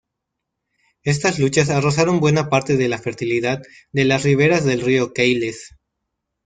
[1.03, 3.61] Estas luchas arrasaron buena parte de la fertilidad
[3.91, 5.75] de las riberas del río Queiles.